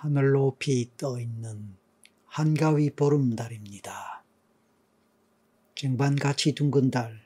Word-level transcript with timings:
하늘 0.00 0.30
높이 0.30 0.92
떠 0.96 1.18
있는 1.18 1.76
한가위 2.26 2.90
보름달입니다. 2.90 4.22
쟁반같이 5.74 6.54
둥근 6.54 6.92
달, 6.92 7.20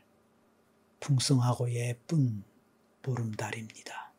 풍성하고 0.99 1.71
예쁜 1.71 2.43
보름달입니다. 3.03 4.15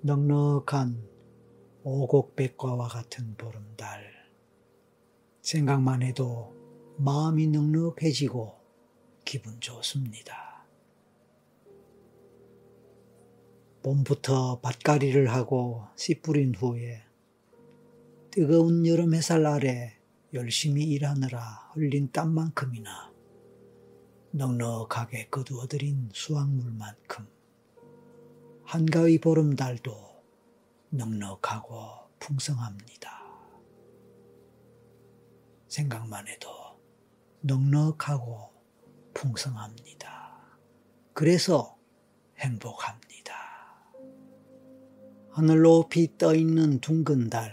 넉넉한 0.00 1.08
오곡백과와 1.84 2.88
같은 2.88 3.36
보름달. 3.36 4.02
생각만 5.40 6.02
해도 6.02 6.52
마음이 6.98 7.46
넉넉해지고 7.46 8.60
기분 9.24 9.60
좋습니다. 9.60 10.53
봄부터 13.84 14.60
밭가리를 14.62 15.30
하고 15.30 15.84
씨 15.94 16.22
뿌린 16.22 16.54
후에 16.54 17.04
뜨거운 18.30 18.86
여름 18.86 19.12
햇살 19.12 19.44
아래 19.44 20.00
열심히 20.32 20.84
일하느라 20.84 21.70
흘린 21.74 22.10
땀만큼이나 22.10 23.12
넉넉하게 24.30 25.28
거두어들인 25.28 26.08
수확물만큼 26.14 27.28
한가위 28.64 29.18
보름달도 29.18 29.92
넉넉하고 30.88 32.08
풍성합니다. 32.18 33.22
생각만 35.68 36.26
해도 36.26 36.48
넉넉하고 37.42 38.50
풍성합니다. 39.12 40.58
그래서 41.12 41.76
행복합니다. 42.38 43.43
하늘 45.36 45.62
높이 45.62 46.16
떠 46.16 46.32
있는 46.32 46.78
둥근 46.78 47.28
달, 47.28 47.52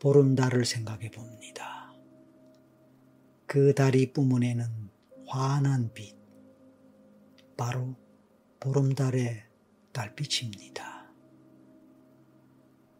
보름달을 0.00 0.66
생각해 0.66 1.10
봅니다. 1.12 1.94
그 3.46 3.74
달이 3.74 4.12
뿜어내는 4.12 4.66
환한 5.26 5.94
빛, 5.94 6.14
바로 7.56 7.96
보름달의 8.60 9.44
달빛입니다. 9.92 11.10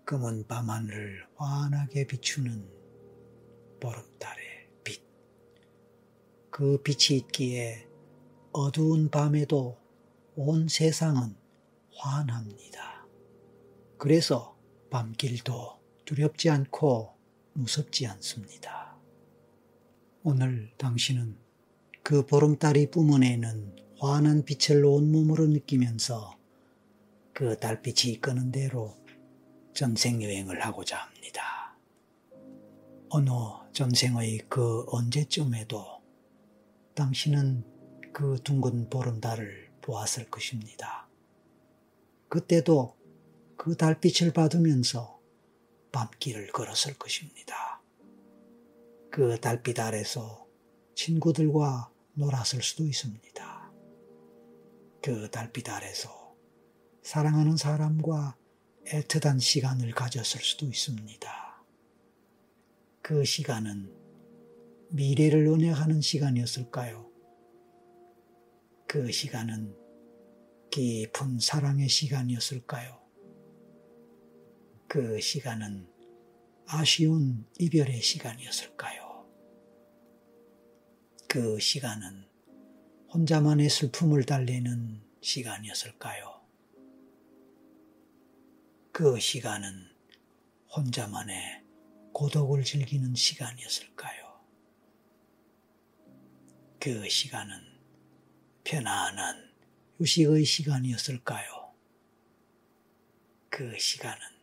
검은 0.07 0.47
밤하늘을 0.47 1.27
환하게 1.37 2.07
비추는 2.07 2.67
보름달의 3.81 4.45
빛. 4.83 5.03
그 6.49 6.79
빛이 6.83 7.19
있기에 7.19 7.87
어두운 8.51 9.11
밤에도 9.11 9.77
온 10.37 10.69
세상은 10.69 11.37
환합니다. 11.95 12.94
그래서 14.05 14.55
밤길도 14.91 15.81
두렵지 16.05 16.51
않고 16.51 17.15
무섭지 17.55 18.07
않습니다. 18.07 18.99
오늘 20.23 20.71
당신은 20.77 21.39
그 22.03 22.27
보름달이 22.27 22.91
뿜어내는 22.91 23.75
환한 23.99 24.45
빛을 24.45 24.85
온몸으로 24.85 25.47
느끼면서 25.47 26.37
그 27.33 27.59
달빛이 27.59 28.13
이끄는 28.13 28.53
대로 28.53 28.95
전생여행을 29.73 30.63
하고자 30.63 30.99
합니다. 30.99 31.75
어느 33.09 33.31
전생의 33.73 34.41
그 34.51 34.85
언제쯤에도 34.89 36.03
당신은 36.95 37.65
그 38.13 38.39
둥근 38.45 38.91
보름달을 38.91 39.71
보았을 39.81 40.27
것입니다. 40.31 41.09
그때도 42.29 43.03
그 43.57 43.77
달빛을 43.77 44.33
받으면서 44.33 45.21
밤길을 45.93 46.49
걸었을 46.49 46.99
것입니다. 46.99 47.81
그 49.11 49.39
달빛 49.41 49.79
아래서 49.79 50.47
친구들과 50.95 51.91
놀았을 52.15 52.63
수도 52.63 52.85
있습니다. 52.85 53.73
그 55.03 55.31
달빛 55.31 55.69
아래서 55.69 56.35
사랑하는 57.03 57.57
사람과 57.57 58.37
애틋한 58.87 59.41
시간을 59.41 59.93
가졌을 59.93 60.41
수도 60.41 60.67
있습니다. 60.67 61.65
그 63.03 63.25
시간은 63.25 63.95
미래를 64.91 65.47
은행하는 65.47 66.01
시간이었을까요? 66.01 67.11
그 68.89 69.13
시간은 69.13 69.77
깊은 70.71 71.39
사랑의 71.39 71.89
시간이었을까요? 71.89 73.04
그 74.95 75.21
시간은 75.21 75.89
아쉬운 76.69 77.45
이별의 77.59 78.01
시간이었을까요? 78.01 79.29
그 81.29 81.59
시간은 81.59 82.25
혼자만의 83.13 83.71
슬픔을 83.71 84.23
달래는 84.23 85.03
시간이었을까요? 85.21 86.47
그 88.93 89.19
시간은 89.19 89.91
혼자만의 90.77 91.65
고독을 92.13 92.63
즐기는 92.63 93.17
시간이었을까요? 93.17 94.45
그 96.79 97.09
시간은 97.09 97.61
편안한 98.63 99.53
휴식의 99.99 100.45
시간이었을까요? 100.45 101.75
그 103.51 103.77
시간은 103.77 104.34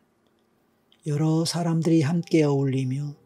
여러 1.04 1.44
사람들이 1.44 2.02
함께 2.02 2.44
어울리며 2.44 3.16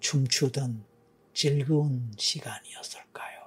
춤추던 0.00 0.84
즐거운 1.32 2.12
시간이었을까요? 2.18 3.40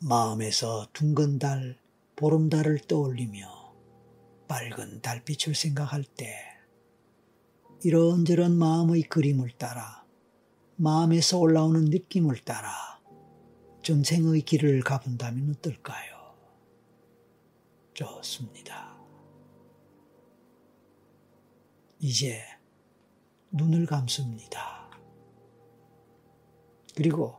마음에서 0.00 0.88
둥근 0.92 1.38
달, 1.38 1.78
보름달을 2.16 2.80
떠올리며 2.80 3.48
밝은 4.46 5.00
달빛을 5.00 5.54
생각할 5.54 6.04
때 6.04 6.36
이런저런 7.82 8.58
마음의 8.58 9.04
그림을 9.04 9.52
따라 9.52 10.04
마음에서 10.76 11.38
올라오는 11.38 11.86
느낌을 11.86 12.40
따라 12.40 13.00
전생의 13.82 14.42
길을 14.42 14.82
가본다면 14.82 15.48
어떨까요? 15.56 16.12
좋습니다. 17.94 18.93
이제 22.06 22.38
눈을 23.50 23.86
감습니다. 23.86 24.90
그리고 26.94 27.34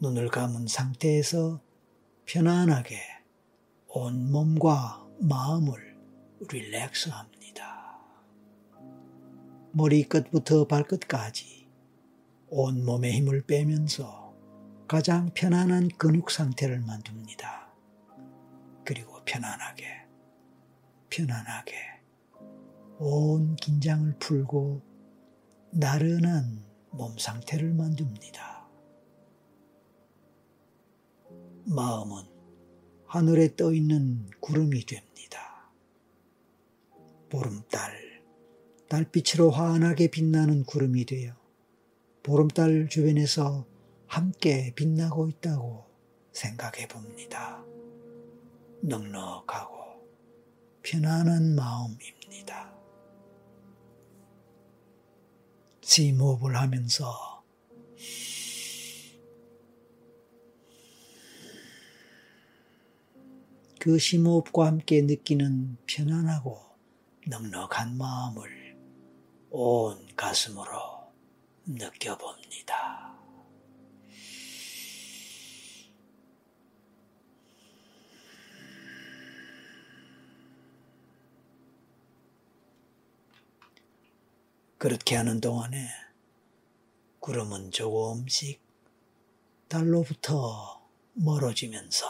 눈을 0.00 0.26
감은 0.28 0.66
상태에서 0.66 1.60
편안하게 2.26 2.98
온 3.86 4.28
몸과 4.32 5.06
마음을 5.20 5.96
릴렉스 6.50 7.10
합니다. 7.10 7.96
머리끝부터 9.70 10.66
발끝까지 10.66 11.68
온 12.48 12.84
몸의 12.84 13.12
힘을 13.12 13.42
빼면서 13.42 14.34
가장 14.88 15.30
편안한 15.32 15.90
근육 15.96 16.28
상태를 16.28 16.80
만듭니다. 16.80 17.72
그리고 18.84 19.24
편안하게, 19.24 19.86
편안하게 21.08 21.93
온 23.06 23.54
긴장을 23.56 24.14
풀고 24.18 24.80
나른한 25.72 26.64
몸 26.90 27.18
상태를 27.18 27.74
만듭니다. 27.74 28.66
마음은 31.66 32.24
하늘에 33.06 33.56
떠 33.56 33.74
있는 33.74 34.26
구름이 34.40 34.86
됩니다. 34.86 35.70
보름달, 37.28 38.22
달빛으로 38.88 39.50
환하게 39.50 40.08
빛나는 40.08 40.64
구름이 40.64 41.04
되어 41.04 41.34
보름달 42.22 42.88
주변에서 42.88 43.66
함께 44.06 44.72
빛나고 44.74 45.28
있다고 45.28 45.84
생각해 46.32 46.88
봅니다. 46.88 47.62
넉넉하고 48.80 49.74
편안한 50.82 51.54
마음입니다. 51.54 52.73
심호흡을 55.84 56.56
하면서 56.56 57.44
그 63.78 63.98
심호흡과 63.98 64.66
함께 64.66 65.02
느끼는 65.02 65.76
편안하고 65.86 66.58
넉넉한 67.28 67.98
마음을 67.98 68.76
온 69.50 70.06
가슴으로 70.16 71.12
느껴봅니다. 71.66 73.13
그렇게 84.84 85.16
하는 85.16 85.40
동안에 85.40 85.88
구름은 87.20 87.70
조금씩 87.70 88.60
달로부터 89.66 90.86
멀어지면서 91.14 92.06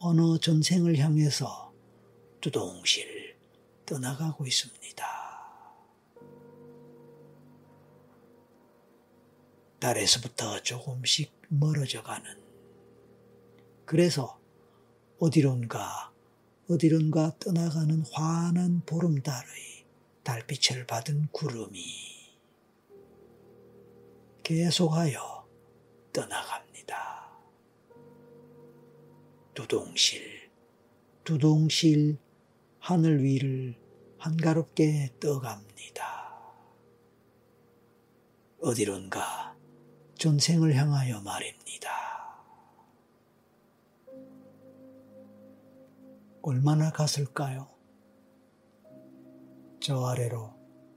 어느 0.00 0.36
전생을 0.40 0.98
향해서 0.98 1.72
두동실 2.40 3.38
떠나가고 3.86 4.48
있습니다. 4.48 5.06
달에서부터 9.78 10.60
조금씩 10.64 11.40
멀어져 11.50 12.02
가는 12.02 12.42
그래서 13.84 14.40
어디론가 15.20 16.12
어디론가 16.68 17.38
떠나가는 17.38 18.02
환한 18.12 18.82
보름달의 18.84 19.73
달빛을 20.24 20.86
받은 20.86 21.28
구름이 21.32 21.84
계속하여 24.42 25.46
떠나갑니다. 26.12 27.30
두동실, 29.54 30.50
두동실 31.24 32.18
하늘 32.78 33.22
위를 33.22 33.78
한가롭게 34.18 35.14
떠갑니다. 35.20 36.14
어디론가 38.60 39.56
전생을 40.18 40.74
향하여 40.74 41.20
말입니다. 41.20 41.90
얼마나 46.42 46.90
갔을까요? 46.90 47.73
저 49.84 50.02
아래로 50.06 50.50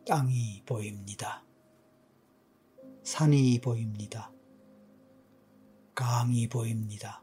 땅이 0.06 0.63
보입니다. 0.66 1.44
산이 3.04 3.60
보입니다. 3.60 4.31
강이 5.94 6.48
보입니다. 6.48 7.22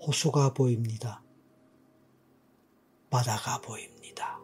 호수가 0.00 0.54
보입니다. 0.54 1.22
바다가 3.10 3.60
보입니다. 3.60 4.40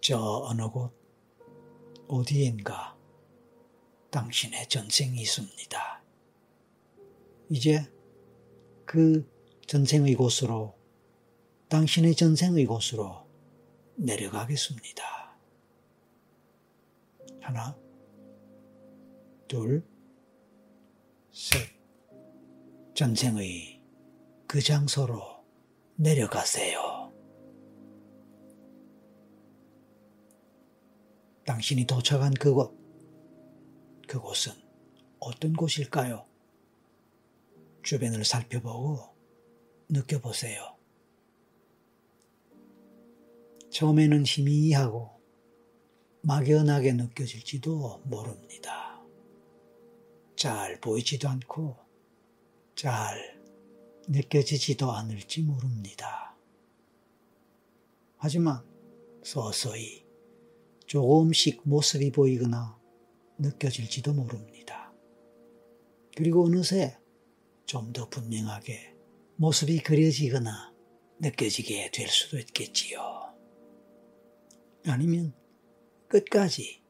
저 0.00 0.18
어느 0.18 0.66
곳 0.70 0.94
어디엔가 2.08 2.96
당신의 4.10 4.66
전생이 4.70 5.20
있습니다. 5.20 6.02
이제 7.50 7.92
그 8.86 9.30
전생의 9.66 10.14
곳으로 10.14 10.81
당신의 11.72 12.14
전생의 12.14 12.66
곳으로 12.66 13.26
내려가겠습니다. 13.96 15.02
하나, 17.40 17.74
둘, 19.48 19.82
셋. 21.30 21.72
전생의 22.92 23.82
그 24.46 24.60
장소로 24.60 25.22
내려가세요. 25.96 27.10
당신이 31.46 31.86
도착한 31.86 32.34
그곳, 32.34 32.76
그곳은 34.06 34.52
어떤 35.20 35.54
곳일까요? 35.54 36.26
주변을 37.82 38.26
살펴보고 38.26 39.16
느껴보세요. 39.88 40.81
처음에는 43.72 44.24
희미하고 44.26 45.10
막연하게 46.22 46.92
느껴질지도 46.92 48.02
모릅니다. 48.04 49.00
잘 50.36 50.78
보이지도 50.78 51.28
않고 51.28 51.76
잘 52.74 53.40
느껴지지도 54.08 54.92
않을지 54.92 55.40
모릅니다. 55.42 56.36
하지만 58.18 58.62
서서히 59.24 60.04
조금씩 60.86 61.62
모습이 61.64 62.12
보이거나 62.12 62.78
느껴질지도 63.38 64.12
모릅니다. 64.12 64.92
그리고 66.14 66.44
어느새 66.44 66.98
좀 67.64 67.90
더 67.94 68.06
분명하게 68.10 68.94
모습이 69.36 69.78
그려지거나 69.78 70.74
느껴지게 71.20 71.90
될 71.90 72.08
수도 72.08 72.38
있겠지요. 72.38 73.21
아니면 74.86 75.34
끝까지 76.08 76.82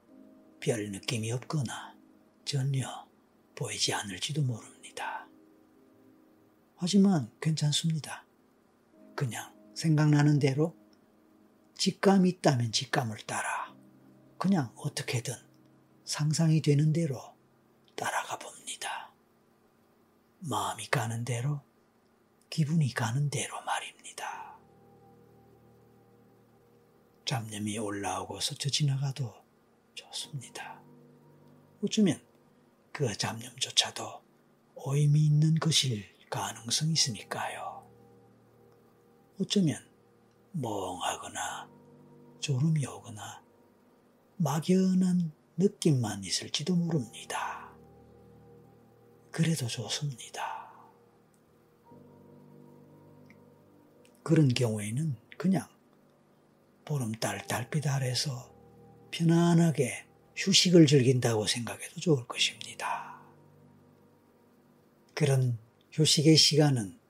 별 0.60 0.90
느낌이 0.90 1.30
없거나 1.32 1.96
전혀 2.44 2.88
보이지 3.54 3.92
않을지도 3.92 4.42
모릅니다. 4.42 5.28
하지만 6.76 7.30
괜찮습니다. 7.40 8.24
그냥 9.14 9.54
생각나는 9.74 10.38
대로 10.38 10.76
직감이 11.76 12.28
있다면 12.28 12.72
직감을 12.72 13.18
따라 13.26 13.74
그냥 14.38 14.72
어떻게든 14.76 15.34
상상이 16.04 16.62
되는 16.62 16.92
대로 16.92 17.20
따라가 17.94 18.38
봅니다. 18.38 19.12
마음이 20.40 20.88
가는 20.88 21.24
대로, 21.24 21.60
기분이 22.50 22.92
가는 22.92 23.30
대로 23.30 23.60
말입니다. 23.62 24.51
잡념이 27.32 27.78
올라오고 27.78 28.40
스쳐 28.40 28.68
지나가도 28.68 29.32
좋습니다. 29.94 30.82
어쩌면 31.82 32.20
그 32.92 33.10
잡념조차도 33.16 34.22
의미 34.84 35.28
있는 35.28 35.54
것일 35.54 36.04
가능성이 36.28 36.92
있으니까요. 36.92 37.90
어쩌면 39.40 39.82
멍하거나 40.50 41.70
졸음이 42.40 42.84
오거나 42.84 43.42
막연한 44.36 45.32
느낌만 45.56 46.24
있을지도 46.24 46.76
모릅니다. 46.76 47.74
그래도 49.30 49.66
좋습니다. 49.68 50.70
그런 54.22 54.48
경우에는 54.48 55.16
그냥 55.38 55.66
보름달 56.92 57.46
달빛 57.46 57.86
아래서 57.86 58.54
편안하게 59.12 60.04
휴식을 60.36 60.86
즐긴다고 60.86 61.46
생각해도 61.46 62.00
좋을 62.00 62.26
것입니다. 62.28 63.18
그런 65.14 65.58
휴식의 65.90 66.36
시간은 66.36 67.00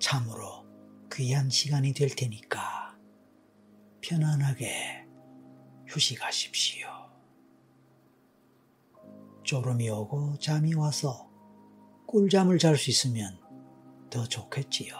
참으로 0.00 0.66
귀한 1.12 1.48
시간이 1.48 1.94
될 1.94 2.08
테니까 2.08 2.98
편안하게 4.00 5.06
휴식하십시오. 5.86 6.88
졸음이 9.44 9.90
오고 9.90 10.38
잠이 10.40 10.74
와서 10.74 11.30
꿀잠을 12.08 12.58
잘 12.58 12.76
수 12.76 12.90
있으면 12.90 13.38
더 14.10 14.26
좋겠지요. 14.26 14.96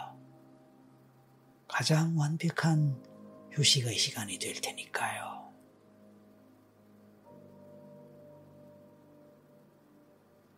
가장 1.67 2.17
완벽한 2.17 3.14
휴식의 3.55 3.97
시간이 3.97 4.37
될 4.37 4.59
테니까요. 4.59 5.53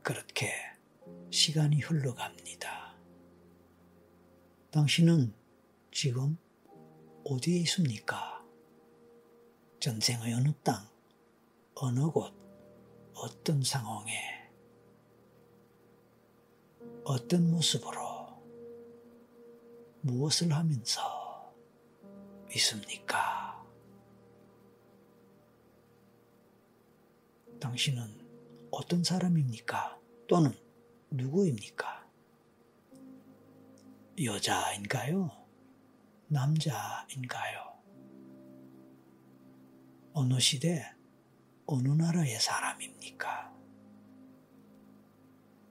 그렇게 0.02 0.52
시간이 1.30 1.80
흘러갑니다. 1.82 2.96
당신은 4.72 5.32
지금 5.92 6.40
어디에 7.24 7.60
있습니까? 7.60 8.44
전생의 9.80 10.34
어느 10.34 10.52
땅, 10.64 10.90
어느 11.76 12.10
곳, 12.10 12.34
어떤 13.14 13.62
상황에, 13.62 14.50
어떤 17.04 17.52
모습으로, 17.52 18.42
무엇을 20.02 20.52
하면서 20.52 21.17
있습니까? 22.56 23.66
당신은 27.60 28.26
어떤 28.72 29.04
사람입니까? 29.04 30.00
또는 30.28 30.54
누구입니까? 31.12 32.06
여자인가요? 34.24 35.32
남자인가요? 36.28 37.78
어느 40.14 40.40
시대, 40.40 40.84
어느 41.66 41.90
나라의 41.90 42.40
사람입니까? 42.40 43.56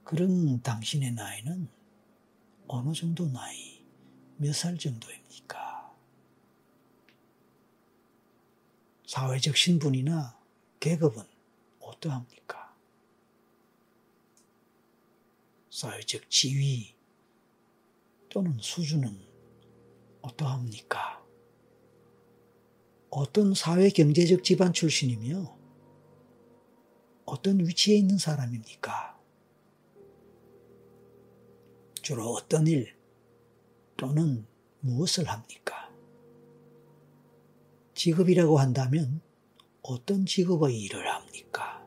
그런 0.03 0.61
당신의 0.61 1.11
나이는 1.11 1.69
어느 2.67 2.93
정도 2.93 3.27
나이, 3.29 3.85
몇 4.37 4.53
살 4.53 4.77
정도입니까? 4.77 5.76
사회적 9.07 9.55
신분이나 9.55 10.37
계급은 10.81 11.23
어떠합니까? 11.79 12.75
사회적 15.69 16.29
지위 16.29 16.93
또는 18.27 18.57
수준은 18.59 19.17
어떠합니까? 20.21 21.25
어떤 23.09 23.53
사회 23.53 23.89
경제적 23.89 24.43
집안 24.43 24.73
출신이며 24.73 25.57
어떤 27.25 27.59
위치에 27.59 27.95
있는 27.95 28.17
사람입니까? 28.17 29.17
주로 32.01 32.33
어떤 32.33 32.67
일 32.67 32.93
또는 33.95 34.45
무엇을 34.81 35.29
합니까? 35.29 35.86
직업이라고 37.97 38.59
한다면 38.59 39.21
어떤 39.81 40.27
직업의 40.27 40.79
일을 40.83 41.07
합니까? 41.07 41.83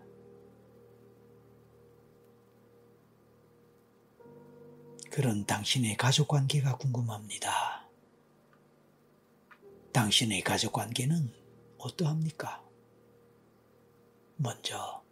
그런 5.08 5.46
당신의 5.46 5.96
가족 5.96 6.26
관계가 6.26 6.78
궁금합니다. 6.78 7.88
당신의 9.92 10.42
가족 10.42 10.72
관계는 10.72 11.32
어떠합니까? 11.78 12.60
먼저, 14.34 15.04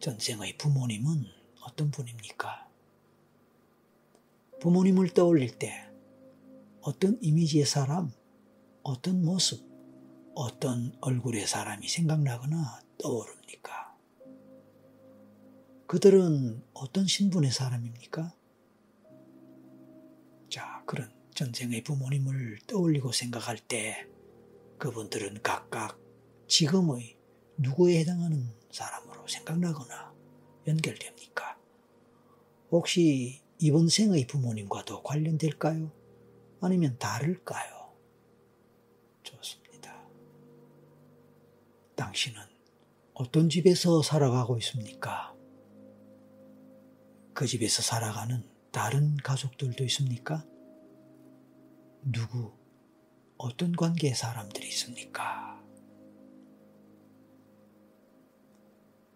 전생의 0.00 0.58
부모님은 0.58 1.24
어떤 1.60 1.92
분입니까? 1.92 2.68
부모님을 4.60 5.10
떠올릴 5.10 5.56
때 5.56 5.88
어떤 6.80 7.16
이미지의 7.22 7.64
사람, 7.64 8.10
어떤 8.82 9.24
모습, 9.24 9.75
어떤 10.36 10.94
얼굴의 11.00 11.46
사람이 11.46 11.88
생각나거나 11.88 12.82
떠오릅니까? 12.98 13.96
그들은 15.86 16.62
어떤 16.74 17.06
신분의 17.06 17.50
사람입니까? 17.50 18.34
자, 20.50 20.82
그런 20.84 21.10
전생의 21.34 21.82
부모님을 21.84 22.58
떠올리고 22.66 23.12
생각할 23.12 23.58
때 23.58 24.06
그분들은 24.76 25.42
각각 25.42 25.98
지금의 26.48 27.16
누구에 27.56 28.00
해당하는 28.00 28.52
사람으로 28.70 29.26
생각나거나 29.26 30.12
연결됩니까? 30.66 31.58
혹시 32.70 33.40
이번 33.58 33.88
생의 33.88 34.26
부모님과도 34.26 35.02
관련될까요? 35.02 35.90
아니면 36.60 36.98
다를까요? 36.98 37.96
좋습니다. 39.22 39.66
당신은 41.96 42.40
어떤 43.14 43.48
집에서 43.48 44.02
살아가고 44.02 44.58
있습니까? 44.58 45.34
그 47.32 47.46
집에서 47.46 47.82
살아가는 47.82 48.48
다른 48.70 49.16
가족들도 49.16 49.82
있습니까? 49.84 50.44
누구, 52.02 52.52
어떤 53.38 53.72
관계의 53.72 54.14
사람들이 54.14 54.68
있습니까? 54.68 55.60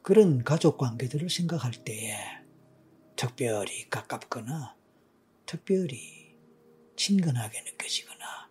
그런 0.02 0.42
가족 0.42 0.78
관계들을 0.78 1.28
생각할 1.28 1.72
때에 1.84 2.16
특별히 3.16 3.88
가깝거나 3.90 4.76
특별히 5.44 6.38
친근하게 6.96 7.62
느껴지거나 7.62 8.50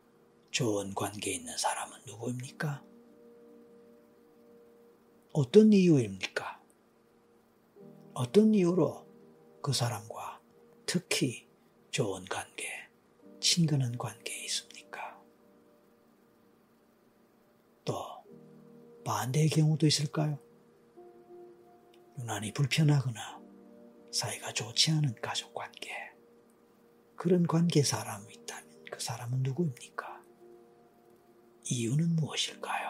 좋은 0.52 0.94
관계에 0.94 1.34
있는 1.34 1.58
사람은 1.58 2.00
누구입니까? 2.06 2.89
어떤 5.32 5.72
이유입니까? 5.72 6.60
어떤 8.16 8.54
이유로 8.56 9.06
그 9.62 9.74
사람과 9.74 10.42
특히 10.88 11.48
좋은 11.92 12.26
관계, 12.26 12.68
친근한 13.40 13.96
관계에 13.96 14.44
있습니까? 14.46 15.22
또 17.86 17.96
반대의 19.06 19.50
경우도 19.50 19.86
있을까요? 19.86 20.40
유난히 22.18 22.52
불편하거나 22.52 23.40
사이가 24.12 24.52
좋지 24.54 24.92
않은 24.92 25.16
가족 25.22 25.54
관계, 25.54 25.92
그런 27.16 27.46
관계 27.46 27.84
사람이 27.84 28.34
있다면 28.34 28.86
그 28.92 29.00
사람은 29.00 29.44
누구입니까? 29.44 30.24
이유는 31.66 32.16
무엇일까요? 32.16 32.89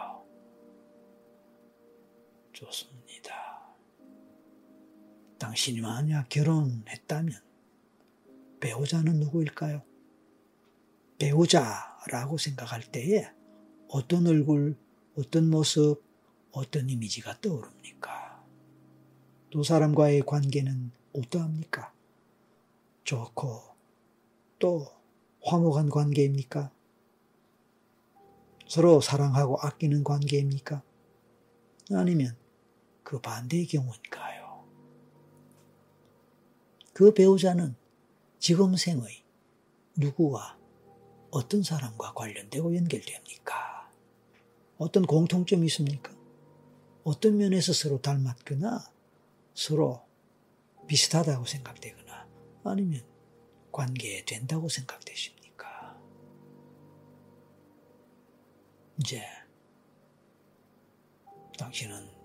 좋습니다. 2.59 3.33
당신이 5.37 5.79
만약 5.79 6.27
결혼했다면 6.27 7.33
배우자는 8.59 9.19
누구일까요? 9.21 9.81
배우자라고 11.17 12.37
생각할 12.37 12.81
때에 12.91 13.29
어떤 13.87 14.27
얼굴, 14.27 14.77
어떤 15.17 15.49
모습, 15.49 16.03
어떤 16.51 16.89
이미지가 16.89 17.39
떠오릅니까? 17.39 18.43
두 19.51 19.63
사람과의 19.63 20.23
관계는 20.23 20.91
어떠합니까? 21.13 21.93
좋고 23.05 23.61
또 24.59 24.85
화목한 25.43 25.89
관계입니까? 25.89 26.71
서로 28.67 28.99
사랑하고 28.99 29.57
아끼는 29.61 30.03
관계입니까? 30.03 30.83
아니면 31.91 32.38
그 33.09 33.19
반대의 33.19 33.65
경우인가요? 33.65 34.69
그 36.93 37.11
배우자는 37.11 37.75
지금 38.37 38.75
생의 38.75 39.23
누구와 39.97 40.59
어떤 41.31 41.63
사람과 41.63 42.13
관련되고 42.13 42.75
연결됩니까? 42.75 43.91
어떤 44.77 45.07
공통점이 45.07 45.65
있습니까? 45.65 46.15
어떤 47.03 47.37
면에서 47.37 47.73
서로 47.73 47.99
닮았거나 47.99 48.79
서로 49.55 50.03
비슷하다고 50.85 51.45
생각되거나 51.45 52.27
아니면 52.63 53.03
관계된다고 53.71 54.69
생각되십니까? 54.69 55.99
이제 58.99 59.23
당신은 61.57 62.18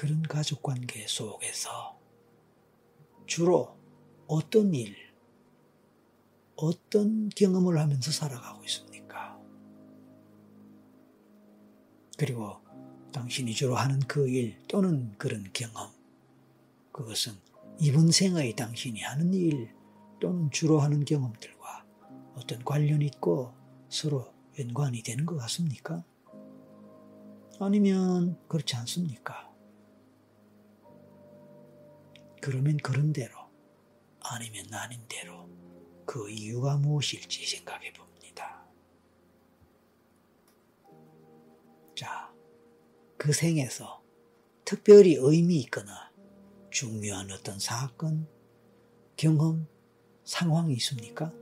그런 0.00 0.22
가족 0.22 0.62
관계 0.62 1.06
속에서 1.06 2.00
주로 3.26 3.76
어떤 4.26 4.72
일, 4.72 4.96
어떤 6.56 7.28
경험을 7.28 7.78
하면서 7.78 8.10
살아가고 8.10 8.64
있습니까? 8.64 9.38
그리고 12.16 12.56
당신이 13.12 13.52
주로 13.52 13.76
하는 13.76 13.98
그 14.00 14.26
일 14.26 14.56
또는 14.68 15.12
그런 15.18 15.44
경험, 15.52 15.90
그것은 16.92 17.34
이번 17.78 18.10
생의 18.10 18.56
당신이 18.56 19.02
하는 19.02 19.34
일 19.34 19.74
또는 20.18 20.50
주로 20.50 20.80
하는 20.80 21.04
경험들과 21.04 21.84
어떤 22.36 22.64
관련이 22.64 23.04
있고 23.04 23.52
서로 23.90 24.32
연관이 24.58 25.02
되는 25.02 25.26
것 25.26 25.36
같습니까? 25.36 26.02
아니면 27.58 28.38
그렇지 28.48 28.76
않습니까? 28.76 29.49
그러면 32.40 32.76
그런 32.78 33.12
대로 33.12 33.34
아니면 34.20 34.72
아닌 34.72 35.00
대로 35.08 35.48
그 36.06 36.28
이유가 36.30 36.76
무엇일지 36.76 37.46
생각해 37.46 37.92
봅니다. 37.92 38.66
자, 41.96 42.32
그 43.16 43.32
생에서 43.32 44.02
특별히 44.64 45.16
의미 45.16 45.60
있거나 45.60 46.10
중요한 46.70 47.30
어떤 47.30 47.58
사건, 47.58 48.26
경험, 49.16 49.66
상황이 50.24 50.74
있습니까? 50.74 51.32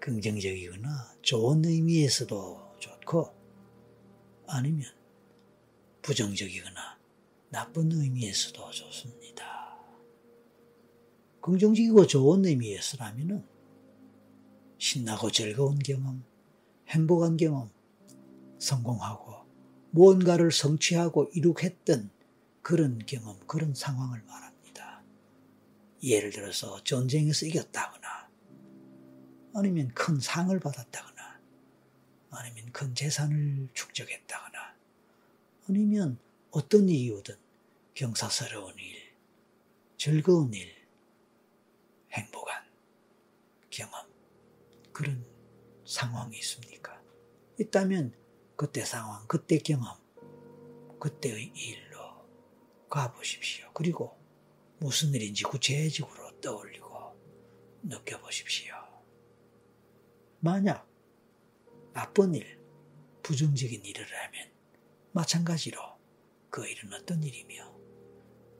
긍정적이거나 0.00 1.16
좋은 1.22 1.64
의미에서도 1.64 2.76
좋고 2.78 3.34
아니면 4.46 4.86
부정적이거나 6.02 6.97
나쁜 7.50 7.90
의미에서도 7.92 8.70
좋습니다. 8.70 9.78
긍정적이고 11.40 12.06
좋은 12.06 12.44
의미에서라면 12.44 13.46
신나고 14.76 15.30
즐거운 15.30 15.78
경험, 15.78 16.22
행복한 16.88 17.36
경험, 17.36 17.70
성공하고 18.58 19.46
무언가를 19.90 20.52
성취하고 20.52 21.30
이룩했던 21.32 22.10
그런 22.62 22.98
경험, 23.06 23.38
그런 23.46 23.74
상황을 23.74 24.22
말합니다. 24.24 25.02
예를 26.02 26.30
들어서 26.30 26.82
전쟁에서 26.84 27.46
이겼다거나 27.46 28.28
아니면 29.54 29.88
큰 29.94 30.20
상을 30.20 30.58
받았다거나 30.60 31.40
아니면 32.30 32.72
큰 32.72 32.94
재산을 32.94 33.68
축적했다거나 33.72 34.74
아니면 35.68 36.18
어떤 36.50 36.88
이유든 36.88 37.36
경사스러운 37.94 38.74
일, 38.78 39.14
즐거운 39.98 40.54
일, 40.54 40.74
행복한 42.12 42.64
경험, 43.68 44.06
그런 44.92 45.24
상황이 45.84 46.38
있습니까? 46.38 47.02
있다면 47.60 48.14
그때 48.56 48.84
상황, 48.84 49.26
그때 49.26 49.58
경험, 49.58 49.98
그때의 50.98 51.52
일로 51.54 52.26
가보십시오. 52.88 53.70
그리고 53.74 54.18
무슨 54.78 55.12
일인지 55.12 55.44
구체적으로 55.44 56.40
떠올리고 56.40 57.14
느껴보십시오. 57.82 58.74
만약 60.40 60.88
나쁜 61.92 62.34
일, 62.34 62.58
부정적인 63.22 63.84
일을 63.84 64.06
하면 64.06 64.50
마찬가지로 65.12 65.97
그 66.58 66.66
일은 66.66 66.92
어떤 66.92 67.22
일이며 67.22 67.72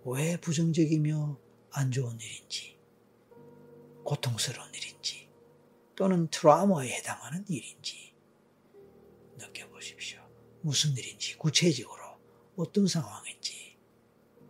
왜 0.05 0.37
부정적이며 0.37 1.37
안 1.73 1.91
좋은 1.91 2.17
일인지 2.21 2.79
고통스러운 4.05 4.73
일인지 4.73 5.29
또는 5.97 6.29
트라우마에 6.31 6.91
해당하는 6.91 7.45
일인지 7.49 8.15
느껴보십시오. 9.37 10.21
무슨 10.61 10.97
일인지 10.97 11.37
구체적으로 11.39 12.21
어떤 12.57 12.87
상황인지 12.87 13.77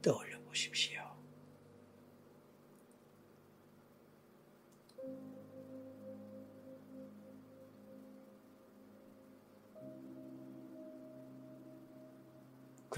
떠올려 0.02 0.38
보십시오. 0.42 0.97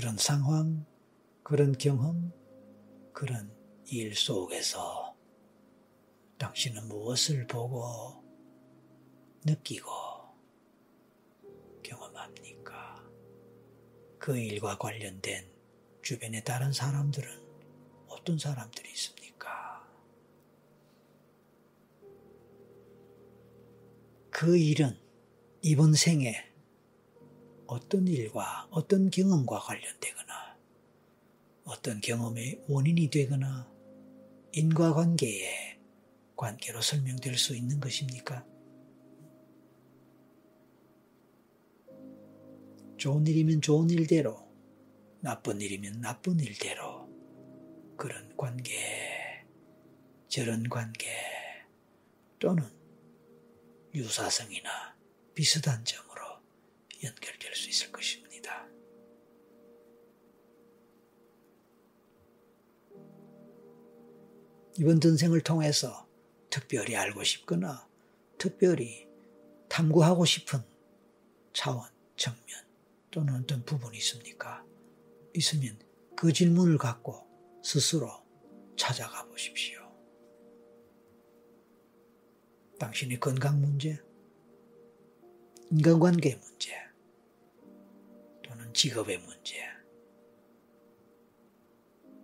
그런 0.00 0.16
상황, 0.16 0.86
그런 1.42 1.76
경험, 1.76 2.32
그런 3.12 3.54
일 3.84 4.16
속에서 4.16 5.14
당신은 6.38 6.88
무엇을 6.88 7.46
보고 7.46 8.24
느끼고 9.44 9.90
경험합니까? 11.82 13.04
그 14.18 14.38
일과 14.38 14.78
관련된 14.78 15.52
주변의 16.00 16.44
다른 16.44 16.72
사람들은 16.72 17.28
어떤 18.08 18.38
사람들이 18.38 18.90
있습니까? 18.92 19.86
그 24.30 24.56
일은 24.56 24.98
이번 25.60 25.92
생에 25.92 26.49
어떤 27.70 28.08
일과 28.08 28.66
어떤 28.72 29.10
경험과 29.10 29.60
관련되거나 29.60 30.58
어떤 31.62 32.00
경험의 32.00 32.64
원인이 32.66 33.10
되거나 33.10 33.70
인과관계의 34.50 35.78
관계로 36.34 36.82
설명될 36.82 37.38
수 37.38 37.54
있는 37.54 37.78
것입니까? 37.78 38.44
좋은 42.96 43.24
일이면 43.24 43.60
좋은 43.60 43.88
일대로, 43.88 44.36
나쁜 45.20 45.60
일이면 45.60 46.00
나쁜 46.00 46.40
일대로 46.40 47.08
그런 47.96 48.36
관계, 48.36 49.46
저런 50.26 50.68
관계 50.68 51.08
또는 52.40 52.64
유사성이나 53.94 54.96
비슷한 55.34 55.84
점 55.84 56.09
연결될 57.02 57.54
수 57.54 57.68
있을 57.68 57.92
것입니다. 57.92 58.68
이번 64.78 65.00
전생을 65.00 65.42
통해서 65.42 66.08
특별히 66.48 66.96
알고 66.96 67.22
싶거나 67.22 67.86
특별히 68.38 69.06
탐구하고 69.68 70.24
싶은 70.24 70.60
차원, 71.52 71.88
정면 72.16 72.40
또는 73.10 73.34
어떤 73.34 73.64
부분이 73.64 73.98
있습니까? 73.98 74.64
있으면 75.34 75.78
그 76.16 76.32
질문을 76.32 76.78
갖고 76.78 77.26
스스로 77.62 78.10
찾아가 78.76 79.26
보십시오. 79.26 79.80
당신의 82.78 83.20
건강 83.20 83.60
문제, 83.60 84.00
인간관계 85.70 86.36
문제, 86.36 86.74
직업의 88.72 89.18
문제, 89.18 89.62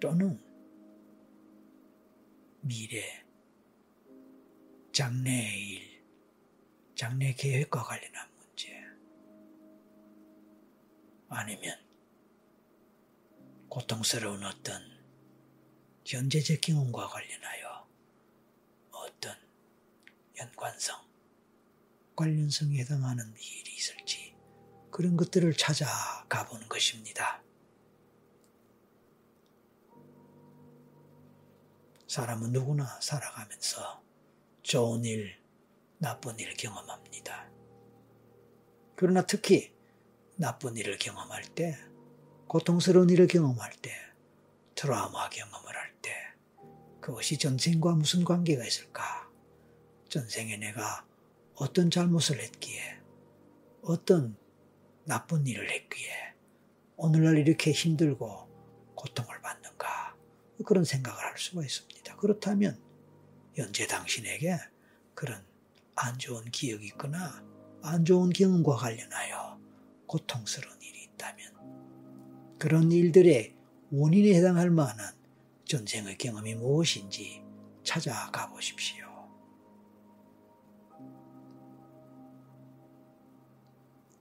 또는 0.00 0.42
미래, 2.60 3.24
장래의 4.92 5.68
일, 5.68 6.04
장래 6.94 7.32
계획과 7.32 7.82
관련한 7.82 8.28
문제, 8.36 8.72
아니면 11.28 11.78
고통스러운 13.68 14.42
어떤 14.44 14.82
현재적 16.06 16.60
경험과 16.60 17.08
관련하여 17.08 17.88
어떤 18.90 19.36
연관성, 20.38 21.04
관련성에 22.14 22.78
해당하는 22.78 23.34
일이 23.36 23.74
있을지 23.74 24.25
그런 24.96 25.14
것들을 25.14 25.52
찾아가 25.58 26.46
보는 26.46 26.70
것입니다. 26.70 27.42
사람은 32.08 32.52
누구나 32.52 32.98
살아가면서 33.02 34.02
좋은 34.62 35.04
일, 35.04 35.38
나쁜 35.98 36.38
일을 36.38 36.54
경험합니다. 36.54 37.46
그러나 38.94 39.20
특히 39.26 39.70
나쁜 40.36 40.78
일을 40.78 40.96
경험할 40.96 41.42
때, 41.54 41.76
고통스러운 42.48 43.10
일을 43.10 43.26
경험할 43.26 43.72
때, 43.82 43.92
트라우마 44.76 45.28
경험을 45.28 45.76
할 45.76 45.94
때, 46.00 46.10
그것이 47.02 47.36
전생과 47.36 47.96
무슨 47.96 48.24
관계가 48.24 48.64
있을까? 48.64 49.30
전생에 50.08 50.56
내가 50.56 51.04
어떤 51.54 51.90
잘못을 51.90 52.40
했기에, 52.40 52.98
어떤 53.82 54.38
나쁜 55.06 55.46
일을 55.46 55.70
했기에 55.70 56.10
오늘날 56.96 57.38
이렇게 57.38 57.70
힘들고 57.70 58.48
고통을 58.96 59.40
받는가 59.40 60.16
그런 60.64 60.84
생각을 60.84 61.22
할 61.22 61.38
수가 61.38 61.62
있습니다. 61.62 62.16
그렇다면 62.16 62.80
현재 63.54 63.86
당신에게 63.86 64.58
그런 65.14 65.44
안 65.94 66.18
좋은 66.18 66.44
기억이 66.50 66.86
있거나 66.86 67.44
안 67.82 68.04
좋은 68.04 68.30
경험과 68.30 68.76
관련하여 68.76 69.60
고통스러운 70.06 70.76
일이 70.82 71.04
있다면 71.04 72.56
그런 72.58 72.90
일들의 72.90 73.54
원인에 73.92 74.34
해당할 74.34 74.70
만한 74.70 75.14
전생의 75.66 76.18
경험이 76.18 76.56
무엇인지 76.56 77.42
찾아가 77.84 78.48
보십시오. 78.50 79.05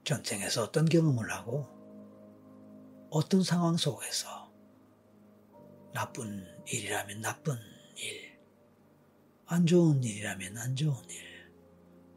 전쟁에서 0.06 0.62
어떤 0.62 0.86
경험을 0.86 1.30
하고 1.30 1.66
어떤 3.10 3.42
상황 3.42 3.76
속에서 3.76 4.50
나쁜 5.92 6.46
일이라면 6.66 7.20
나쁜 7.20 7.58
일, 7.96 8.38
안 9.44 9.66
좋은 9.66 10.02
일이라면 10.02 10.56
안 10.56 10.74
좋은 10.74 10.96
일, 11.10 11.52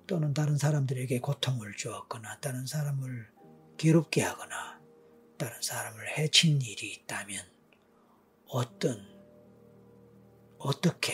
또는 0.08 0.34
다른 0.34 0.58
사람들에게 0.58 1.19
고통을 1.19 1.75
주었거나 1.75 2.39
다른 2.39 2.65
사람을 2.65 3.30
괴롭게 3.78 4.21
하거나 4.21 4.80
다른 5.38 5.62
사람을 5.62 6.17
해친 6.17 6.62
일이 6.62 6.93
있다면 6.93 7.43
어떤, 8.47 9.06
어떻게, 10.58 11.13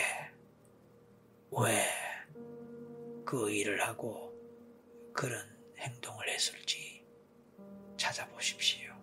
왜 1.51 2.05
그 3.25 3.49
일을 3.49 3.81
하고 3.81 4.31
그런 5.11 5.41
행동을 5.85 6.27
했을지 6.29 7.05
찾아보십시오. 7.97 8.93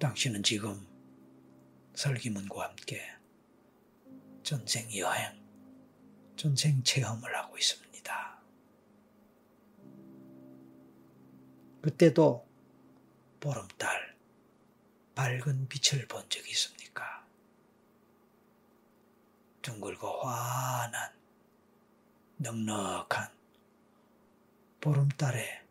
당신은 0.00 0.42
지금 0.44 0.86
설기문과 1.94 2.68
함께 2.68 3.02
전생 4.44 4.88
여행, 4.96 5.44
전생 6.36 6.82
체험을 6.84 7.36
하고 7.36 7.58
있습니다. 7.58 8.37
그때도 11.88 12.46
보름달 13.40 14.14
밝은 15.14 15.68
빛을 15.68 16.06
본 16.06 16.28
적이 16.28 16.50
있습니까? 16.50 17.26
둥글고 19.62 20.06
환한 20.20 21.10
넉넉한 22.36 23.32
보름달의 24.82 25.66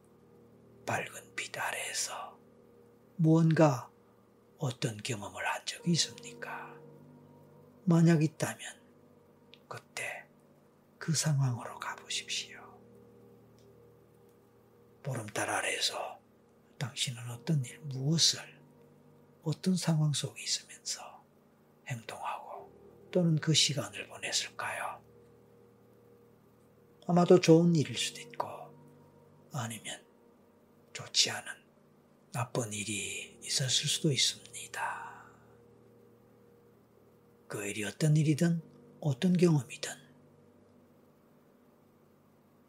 밝은 0.88 1.36
빛 1.36 1.56
아래에서 1.56 2.36
무언가 3.18 3.92
어떤 4.58 4.98
경험을 4.98 5.46
한 5.46 5.64
적이 5.68 5.92
있습니까? 5.92 6.76
만약 7.86 8.24
있다면 8.24 8.60
그때 9.68 10.26
그 10.98 11.14
상황으로 11.14 11.78
가보십시오. 11.78 12.57
보름달 15.08 15.50
아래에서 15.50 16.20
당신은 16.78 17.32
어떤 17.32 17.64
일, 17.64 17.80
무엇을, 17.80 18.42
어떤 19.42 19.78
상황 19.78 20.12
속에 20.12 20.44
있으면서 20.44 21.02
행동하고 21.88 22.70
또는 23.10 23.38
그 23.38 23.54
시간을 23.54 24.10
보냈을까요? 24.10 25.02
아마도 27.08 27.40
좋은 27.40 27.74
일일 27.74 27.98
수도 27.98 28.20
있고 28.20 28.48
아니면 29.54 30.06
좋지 30.92 31.32
않은 31.32 31.54
나쁜 32.34 32.74
일이 32.74 33.40
있었을 33.42 33.88
수도 33.88 34.12
있습니다. 34.12 35.26
그 37.48 37.66
일이 37.66 37.86
어떤 37.86 38.18
일이든 38.18 38.62
어떤 39.00 39.38
경험이든 39.38 39.90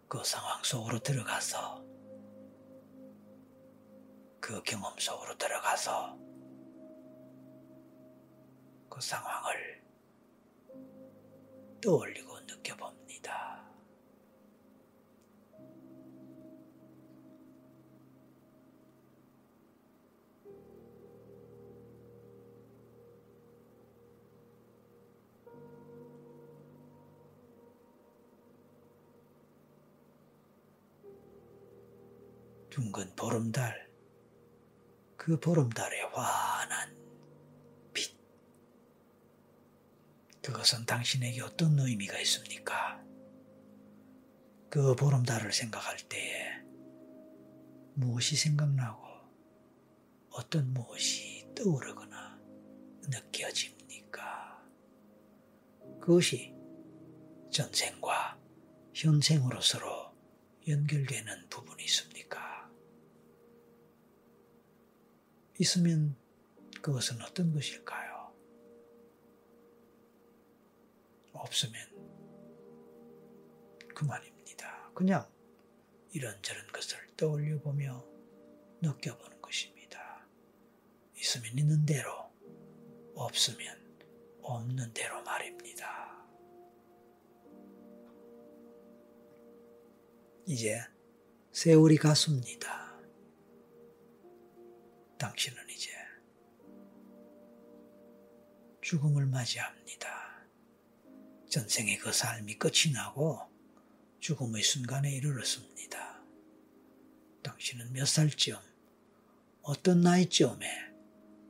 그 0.07 0.23
상황 0.25 0.63
속으로 0.63 1.01
들어가서 1.01 1.88
그 4.49 4.63
경험 4.63 4.99
속으로 4.99 5.37
들어가서 5.37 6.19
그 8.89 8.99
상황을 8.99 9.85
떠올리고 11.83 12.41
느껴봅니다. 12.41 13.63
둥근 32.71 33.15
보름달, 33.15 33.88
그 35.29 35.39
보름달의 35.39 36.07
환한 36.15 36.97
빛. 37.93 38.19
그것은 40.41 40.87
당신에게 40.87 41.43
어떤 41.43 41.79
의미가 41.79 42.19
있습니까? 42.21 42.99
그 44.71 44.97
보름달을 44.97 45.53
생각할 45.53 45.99
때에 46.09 46.63
무엇이 47.93 48.37
생각나고 48.37 49.07
어떤 50.31 50.73
무엇이 50.73 51.47
떠오르거나 51.55 52.41
느껴집니까? 53.11 54.63
그것이 56.01 56.55
전생과 57.51 58.41
현생으로 58.95 59.61
서로 59.61 60.11
연결되는 60.67 61.51
부분이 61.51 61.85
있습니까? 61.85 62.58
있으면 65.59 66.17
그것은 66.81 67.21
어떤 67.23 67.53
것일까요? 67.53 68.33
없으면 71.33 71.75
그만입니다. 73.95 74.91
그냥 74.95 75.29
이런저런 76.13 76.67
것을 76.69 76.99
떠올려 77.17 77.59
보며 77.61 78.05
느껴보는 78.81 79.43
것입니다. 79.43 80.27
있으면 81.17 81.59
있는 81.59 81.85
대로, 81.85 82.31
없으면 83.15 83.77
없는 84.43 84.93
대로 84.95 85.23
말입니다. 85.23 86.27
이제 90.47 90.81
세월이 91.53 91.97
갔습니다. 91.99 92.88
당신은 95.19 95.69
이제 95.71 95.91
죽음을 98.81 99.27
맞이합니다. 99.27 100.09
전생의 101.51 101.99
그 101.99 102.13
삶이 102.13 102.59
끝이 102.59 102.93
나고 102.93 103.41
죽음의 104.21 104.63
순간에 104.63 105.11
이르렀습니다. 105.11 106.21
당신은 107.43 107.93
몇 107.93 108.07
살쯤, 108.07 108.57
어떤 109.63 110.01
나이쯤에, 110.01 110.93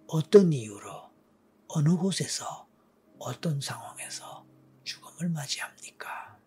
어떤 0.06 0.52
이유로, 0.52 1.10
어느 1.68 1.96
곳에서, 1.96 2.66
어떤 3.18 3.60
상황에서 3.60 4.46
죽음을 4.84 5.28
맞이합니까? 5.28 6.38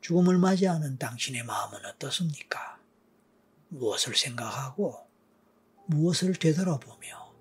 죽음을 0.00 0.38
맞이하는 0.38 0.98
당신의 0.98 1.44
마음은 1.44 1.84
어떻습니까? 1.86 2.78
무엇을 3.68 4.14
생각하고 4.14 5.08
무엇을 5.86 6.34
되돌아보며 6.34 7.34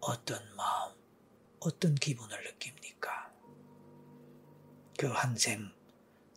어떤 0.00 0.38
마음, 0.56 0.92
어떤 1.60 1.94
기분을 1.94 2.36
느낍니까? 2.44 3.32
그 4.98 5.06
한 5.12 5.34
생 5.36 5.72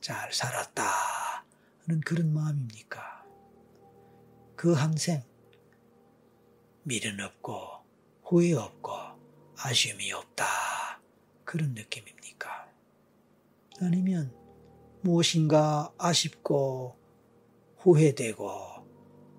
잘 0.01 0.31
살았다 0.31 0.83
하는 1.85 2.01
그런 2.01 2.33
마음입니까? 2.33 3.25
그 4.55 4.73
한 4.75 4.95
생 4.97 5.23
미련 6.83 7.19
없고 7.19 7.57
후회 8.23 8.53
없고 8.53 8.91
아쉬움이 9.57 10.11
없다 10.13 10.45
그런 11.43 11.73
느낌입니까? 11.73 12.71
아니면 13.81 14.33
무엇인가 15.01 15.91
아쉽고 15.97 16.95
후회되고 17.79 18.49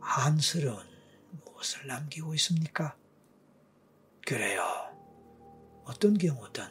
한스러운 0.01 0.88
무엇을 1.59 1.87
남기고 1.89 2.35
있습니까? 2.35 2.97
그래요. 4.25 4.63
어떤 5.85 6.17
경우든 6.17 6.65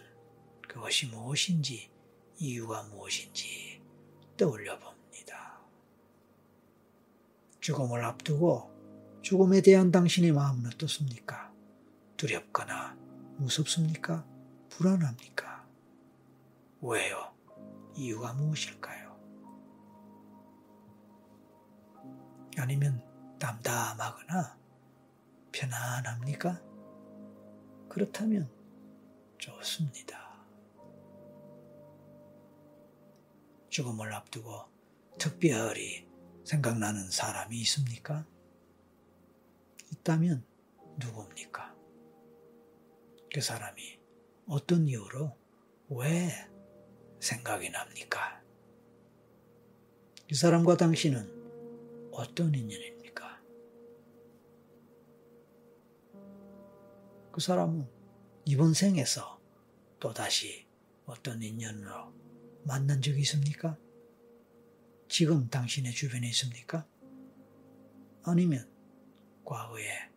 그것이 0.67 1.08
무엇인지 1.08 1.91
이유가 2.38 2.84
무엇인지 2.84 3.82
떠올려 4.38 4.80
봅니다. 4.80 5.60
죽음을 7.60 8.04
앞두고 8.06 9.19
죽음에 9.21 9.62
대한 9.62 9.91
당신의 9.91 10.32
마음은 10.32 10.67
어떻습니까? 10.67 11.52
두렵거나 12.15 12.95
무섭습니까? 13.38 14.26
불안합니까? 14.69 15.67
왜요? 16.82 17.34
이유가 17.95 18.34
무엇일까요? 18.34 19.17
아니면 22.58 23.04
담담하거나 23.39 24.66
편안합니까? 25.58 26.62
그렇다면 27.89 28.48
좋습니다. 29.39 30.38
죽음을 33.70 34.13
앞두고 34.13 34.65
특별히 35.17 36.08
생각나는 36.43 37.10
사람이 37.10 37.60
있습니까? 37.62 38.26
있다면 39.91 40.46
누굽니까? 41.00 41.76
그 43.34 43.41
사람이 43.41 44.00
어떤 44.48 44.88
이유로 44.88 45.36
왜 45.89 46.30
생각이 47.20 47.72
납니까? 47.72 48.43
그 50.30 50.36
사람과 50.36 50.78
당신은 50.78 52.12
어떤 52.12 52.54
인연입니까? 52.54 52.97
그 57.38 57.41
사람은 57.41 57.88
이번 58.45 58.73
생에서 58.73 59.39
또다시 60.00 60.65
어떤 61.06 61.39
인연으로 61.43 62.12
만난 62.63 63.00
적이 63.00 63.19
있습니까? 63.19 63.78
지금 65.08 65.47
당신의 65.47 65.91
주변에 65.91 66.28
있습니까? 66.30 66.88
아니면 68.23 68.67
과거에 69.45 70.10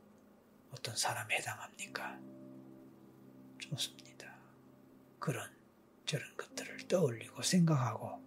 어떤 0.70 0.96
사람에 0.96 1.36
해당합니까? 1.36 2.18
좋습니다. 3.58 4.34
그런 5.18 5.46
저런 6.06 6.34
것들을 6.38 6.88
떠올리고 6.88 7.42
생각하고 7.42 8.18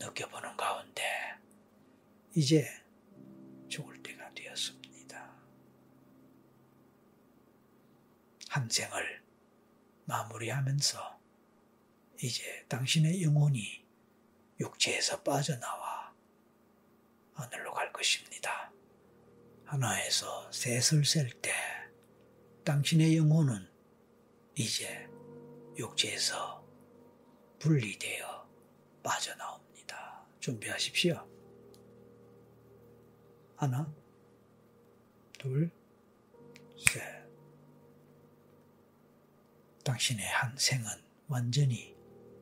느껴보는 0.00 0.56
가운데 0.56 1.02
이제 2.34 2.66
죽을 3.68 3.98
한 8.48 8.68
생을 8.68 9.22
마무리하면서 10.06 11.18
이제 12.22 12.64
당신의 12.68 13.22
영혼이 13.22 13.86
육체에서 14.58 15.22
빠져나와 15.22 16.14
하늘로 17.34 17.72
갈 17.72 17.92
것입니다. 17.92 18.72
하나에서 19.64 20.50
셋을 20.50 21.04
셀 21.04 21.30
때 21.40 21.52
당신의 22.64 23.16
영혼은 23.16 23.70
이제 24.56 25.08
육체에서 25.76 26.66
분리되어 27.60 28.48
빠져나옵니다. 29.02 30.26
준비하십시오. 30.40 31.26
하나, 33.56 33.92
둘, 35.38 35.70
셋. 36.76 37.17
당신의 39.88 40.26
한 40.26 40.54
생은 40.54 40.86
완전히 41.28 41.96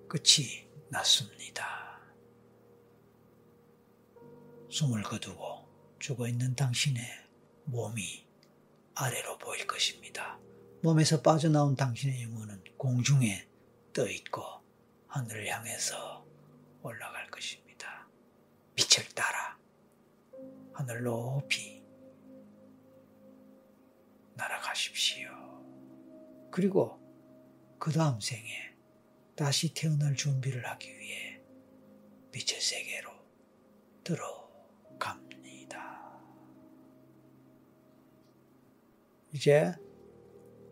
끝이 0.08 0.68
났습니다. 0.90 2.00
숨을 4.68 5.04
거두고 5.04 5.64
죽어 6.00 6.26
있는 6.26 6.56
당신의 6.56 7.04
몸이 7.66 8.26
아래로 8.96 9.38
보일 9.38 9.64
것입니다. 9.64 10.40
몸에서 10.82 11.22
빠져나온 11.22 11.76
당신의 11.76 12.24
영혼은 12.24 12.64
공중에 12.76 13.46
떠 13.92 14.10
있고 14.10 14.42
하늘을 15.06 15.46
향해서 15.46 16.26
올라갈 16.82 17.30
것입니다. 17.30 18.08
빛을 18.74 19.08
따라 19.14 19.56
하늘 20.72 21.04
높이 21.04 21.80
날아가십시오. 24.34 25.30
그리고 26.50 27.05
그 27.78 27.92
다음 27.92 28.20
생에 28.20 28.74
다시 29.34 29.72
태어날 29.74 30.14
준비를 30.14 30.66
하기 30.66 30.88
위해 30.98 31.40
빛의 32.32 32.60
세계로 32.60 33.10
들어갑니다. 34.04 35.76
이제 39.32 39.74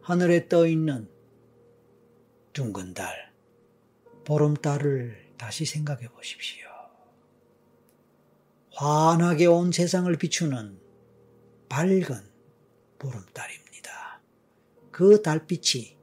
하늘에 0.02 0.48
떠 0.48 0.66
있는 0.66 1.10
둥근 2.52 2.94
달, 2.94 3.32
보름달을 4.24 5.34
다시 5.36 5.66
생각해 5.66 6.08
보십시오. 6.08 6.68
환하게 8.72 9.46
온 9.46 9.72
세상을 9.72 10.14
비추는 10.16 10.80
밝은 11.68 12.32
보름달입니다. 12.98 14.20
그 14.90 15.22
달빛이 15.22 15.96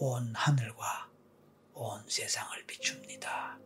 온 0.00 0.32
하늘과 0.34 1.10
온 1.74 2.08
세상을 2.08 2.66
비춥니다. 2.66 3.58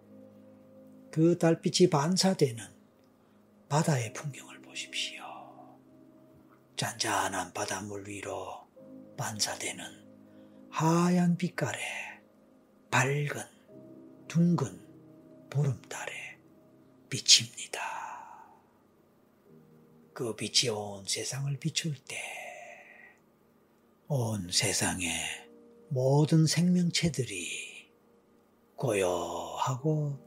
그 1.11 1.37
달빛이 1.37 1.91
반사되는 1.91 2.65
바다의 3.69 4.13
풍경을 4.15 4.63
보십시오. 4.63 5.23
잔잔한 6.77 7.53
바닷물 7.53 8.09
위로 8.09 8.67
반사되는 9.17 9.85
하얀 10.71 11.37
빛깔의 11.37 11.81
밝은 12.91 13.45
둥근 14.27 14.81
보름달의 15.51 16.39
빛입니다. 17.11 17.81
그 20.15 20.35
빛이 20.35 20.71
온 20.71 21.05
세상을 21.07 21.55
비출 21.59 21.95
때, 22.05 22.17
온 24.09 24.51
세상의 24.51 25.42
모든 25.93 26.47
생명체들이 26.47 27.93
고요하고 28.77 30.19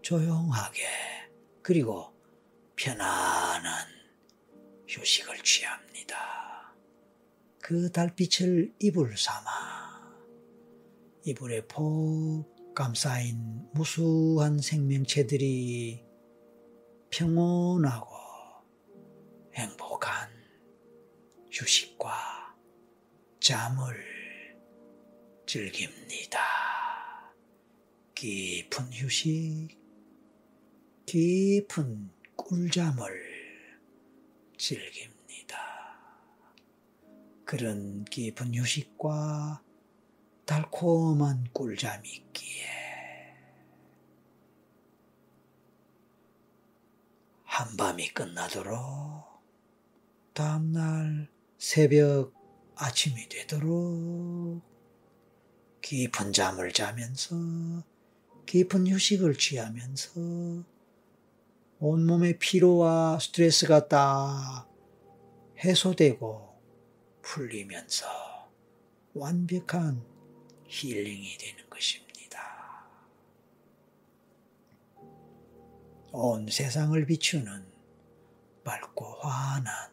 조용하게 0.00 0.84
그리고 1.60 2.14
편안한 2.76 3.88
휴식을 4.86 5.42
취합니다. 5.42 6.72
그 7.60 7.90
달빛을 7.90 8.72
이불 8.78 9.16
삼아 9.18 10.22
이불에 11.24 11.66
폭 11.66 12.44
감싸인 12.76 13.66
무수한 13.74 14.60
생명체들이 14.60 16.04
평온하고 17.10 18.06
행복한 19.52 20.30
휴식과 21.50 22.54
잠을 23.40 24.07
즐깁니다. 25.48 26.38
깊은 28.14 28.92
휴식, 28.92 29.78
깊은 31.06 32.10
꿀잠을 32.36 33.80
즐깁니다. 34.58 35.56
그런 37.46 38.04
깊은 38.04 38.54
휴식과 38.54 39.62
달콤한 40.44 41.48
꿀잠이 41.54 42.10
있기에 42.10 42.66
한밤이 47.44 48.12
끝나도록 48.12 48.76
다음날 50.34 51.30
새벽 51.56 52.34
아침이 52.76 53.26
되도록 53.30 54.77
깊은 55.82 56.32
잠을 56.32 56.72
자면서 56.72 57.34
깊은 58.46 58.86
휴식을 58.88 59.36
취하면서 59.36 60.20
온몸의 61.80 62.38
피로와 62.38 63.18
스트레스가 63.20 63.88
딱 63.88 64.68
해소되고 65.58 66.48
풀리면서 67.22 68.06
완벽한 69.14 70.04
힐링이 70.66 71.38
되는 71.38 71.70
것입니다. 71.70 72.88
온 76.12 76.48
세상을 76.48 77.04
비추는 77.06 77.66
밝고 78.64 79.04
환한 79.20 79.92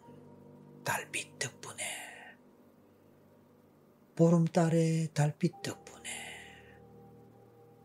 달빛 0.83 1.39
덕분에 1.39 2.04
보름달의 4.15 5.09
달빛 5.13 5.61
덕분에 5.61 6.09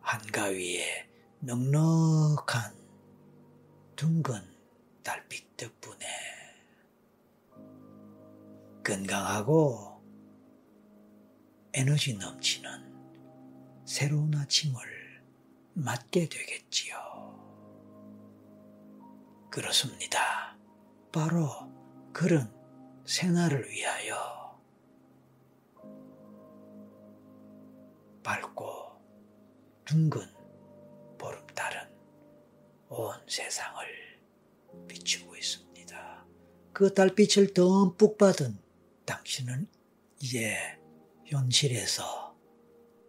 한가위에 0.01 1.09
넉넉한 1.41 2.73
둥근 3.97 4.41
달빛 5.03 5.57
덕분에 5.57 6.07
건강하고 8.87 10.01
에너지 11.73 12.15
넘치는 12.15 12.71
새로운 13.85 14.33
아침을 14.37 14.81
맞게 15.75 16.29
되겠지요. 16.29 16.95
그렇습니다. 19.51 20.57
바로 21.11 21.49
그런 22.13 22.55
생활을 23.05 23.69
위하여 23.69 24.40
밝고 28.31 28.63
둥근 29.85 30.25
보름달은 31.19 31.81
온 32.91 33.13
세상을 33.27 33.85
비추고 34.87 35.37
있습니다. 35.37 36.27
그 36.73 36.95
달빛을 36.95 37.55
듬뿍 37.55 38.19
받은 38.19 38.57
당신은 39.05 39.67
이제 40.21 40.57
현실에서 41.27 42.37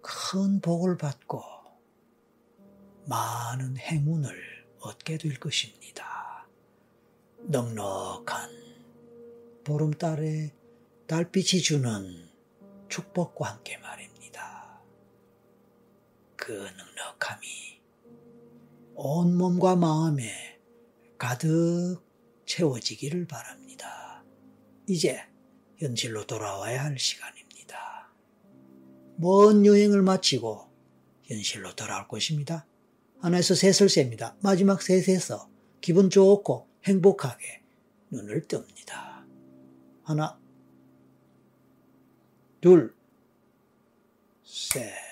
큰 0.01 0.59
복을 0.59 0.97
받고 0.97 1.43
많은 3.05 3.77
행운을 3.77 4.65
얻게 4.79 5.19
될 5.19 5.39
것입니다. 5.39 6.47
넉넉한 7.41 8.49
보름달에 9.65 10.51
달빛이 11.05 11.61
주는 11.61 12.27
축복과 12.89 13.49
함께 13.49 13.77
말입니다. 13.77 14.10
그 16.51 16.57
넉넉함이 16.57 17.79
온 18.95 19.37
몸과 19.37 19.77
마음에 19.77 20.59
가득 21.17 22.01
채워지기를 22.45 23.25
바랍니다. 23.25 24.21
이제 24.85 25.23
현실로 25.77 26.27
돌아와야 26.27 26.83
할 26.83 26.99
시간입니다. 26.99 28.11
먼 29.15 29.65
여행을 29.65 30.01
마치고 30.01 30.69
현실로 31.23 31.73
돌아올 31.73 32.09
것입니다. 32.09 32.67
하나에서 33.21 33.55
셋을 33.55 33.87
셉니다. 33.87 34.35
마지막 34.41 34.81
셋에서 34.81 35.49
기분 35.79 36.09
좋고 36.09 36.67
행복하게 36.83 37.61
눈을 38.09 38.41
뜹니다. 38.49 39.23
하나, 40.03 40.37
둘, 42.59 42.93
셋. 44.43 45.10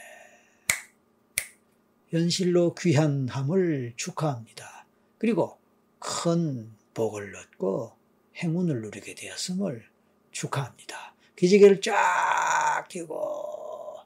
현실로 2.09 2.73
귀한함을 2.75 3.93
축하합니다. 3.95 4.85
그리고 5.17 5.57
큰 5.99 6.71
복을 6.93 7.35
얻고 7.35 7.93
행운을 8.35 8.81
누리게 8.81 9.15
되었음을 9.15 9.87
축하합니다. 10.31 11.13
기지개를 11.35 11.81
쫙 11.81 12.87
켜고 12.89 13.97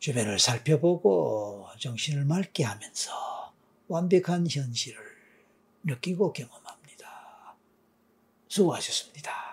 주변을 0.00 0.38
살펴보고 0.38 1.68
정신을 1.78 2.24
맑게 2.24 2.64
하면서 2.64 3.52
완벽한 3.86 4.48
현실을 4.50 5.00
느끼고 5.84 6.32
경험합니다. 6.32 7.54
수고하셨습니다. 8.48 9.51